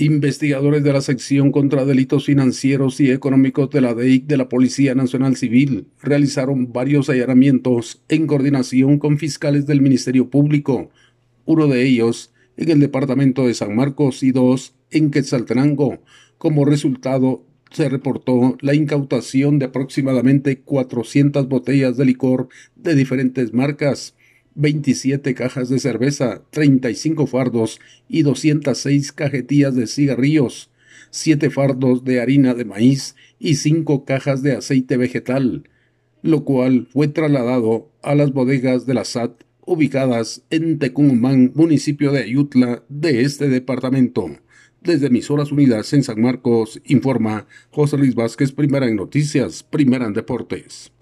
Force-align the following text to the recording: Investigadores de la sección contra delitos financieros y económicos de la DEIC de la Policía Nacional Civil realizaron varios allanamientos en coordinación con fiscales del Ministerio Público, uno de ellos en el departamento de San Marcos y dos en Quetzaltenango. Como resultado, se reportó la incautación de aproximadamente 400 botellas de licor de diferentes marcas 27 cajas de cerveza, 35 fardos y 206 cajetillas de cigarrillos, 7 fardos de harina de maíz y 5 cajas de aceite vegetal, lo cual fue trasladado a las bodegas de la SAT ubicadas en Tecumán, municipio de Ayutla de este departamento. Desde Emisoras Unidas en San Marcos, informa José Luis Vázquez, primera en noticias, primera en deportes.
Investigadores 0.00 0.82
de 0.82 0.94
la 0.94 1.02
sección 1.02 1.52
contra 1.52 1.84
delitos 1.84 2.24
financieros 2.24 3.00
y 3.00 3.10
económicos 3.10 3.68
de 3.68 3.82
la 3.82 3.92
DEIC 3.92 4.24
de 4.24 4.38
la 4.38 4.48
Policía 4.48 4.94
Nacional 4.94 5.36
Civil 5.36 5.88
realizaron 6.00 6.72
varios 6.72 7.10
allanamientos 7.10 8.00
en 8.08 8.26
coordinación 8.26 8.98
con 8.98 9.18
fiscales 9.18 9.66
del 9.66 9.82
Ministerio 9.82 10.30
Público, 10.30 10.88
uno 11.44 11.66
de 11.66 11.84
ellos 11.84 12.32
en 12.56 12.70
el 12.70 12.80
departamento 12.80 13.46
de 13.46 13.52
San 13.52 13.76
Marcos 13.76 14.22
y 14.22 14.32
dos 14.32 14.72
en 14.90 15.10
Quetzaltenango. 15.10 15.98
Como 16.38 16.64
resultado, 16.64 17.44
se 17.70 17.90
reportó 17.90 18.56
la 18.62 18.72
incautación 18.72 19.58
de 19.58 19.66
aproximadamente 19.66 20.60
400 20.60 21.46
botellas 21.46 21.98
de 21.98 22.06
licor 22.06 22.48
de 22.74 22.94
diferentes 22.94 23.52
marcas 23.52 24.14
27 24.54 25.34
cajas 25.34 25.68
de 25.68 25.78
cerveza, 25.78 26.42
35 26.50 27.26
fardos 27.26 27.80
y 28.08 28.22
206 28.22 29.12
cajetillas 29.12 29.74
de 29.74 29.86
cigarrillos, 29.86 30.70
7 31.10 31.50
fardos 31.50 32.04
de 32.04 32.20
harina 32.20 32.54
de 32.54 32.64
maíz 32.64 33.16
y 33.38 33.56
5 33.56 34.04
cajas 34.04 34.42
de 34.42 34.52
aceite 34.52 34.96
vegetal, 34.96 35.68
lo 36.22 36.44
cual 36.44 36.88
fue 36.92 37.08
trasladado 37.08 37.90
a 38.02 38.14
las 38.14 38.32
bodegas 38.32 38.86
de 38.86 38.94
la 38.94 39.04
SAT 39.04 39.44
ubicadas 39.64 40.42
en 40.50 40.78
Tecumán, 40.78 41.52
municipio 41.54 42.10
de 42.12 42.24
Ayutla 42.24 42.82
de 42.88 43.22
este 43.22 43.48
departamento. 43.48 44.28
Desde 44.82 45.08
Emisoras 45.08 45.52
Unidas 45.52 45.92
en 45.92 46.02
San 46.02 46.20
Marcos, 46.20 46.80
informa 46.86 47.46
José 47.70 47.98
Luis 47.98 48.14
Vázquez, 48.14 48.50
primera 48.52 48.88
en 48.88 48.96
noticias, 48.96 49.62
primera 49.62 50.06
en 50.06 50.14
deportes. 50.14 50.90